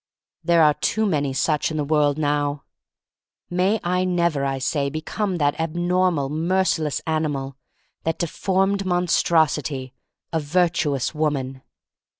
[0.43, 2.63] There are too many such in the world now.
[3.51, 7.55] May I never, I say, become that ab normal, merciless animal,
[8.01, 9.93] that de formed monstrosity—
[10.33, 11.61] a virtuous woman.